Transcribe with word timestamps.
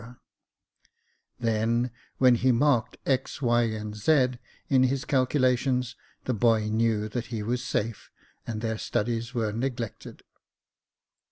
24 0.01 0.15
Jacob 0.15 0.25
Faithful 1.33 1.45
Then, 1.45 1.91
when 2.17 2.33
he 2.33 2.51
marked 2.51 2.97
x, 3.05 3.39
y, 3.39 3.61
and 3.65 3.95
z, 3.95 4.29
in 4.67 4.81
his 4.81 5.05
calculations, 5.05 5.95
the 6.25 6.33
boys 6.33 6.71
knew 6.71 7.07
that 7.07 7.27
he 7.27 7.43
was 7.43 7.63
safe, 7.63 8.09
and 8.47 8.61
their 8.61 8.79
studies 8.79 9.35
were 9.35 9.53
neglected. 9.53 10.23